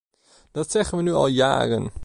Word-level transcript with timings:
Dat 0.51 0.71
zeggen 0.71 0.97
we 0.97 1.03
nu 1.03 1.13
al 1.13 1.27
jaren. 1.27 1.91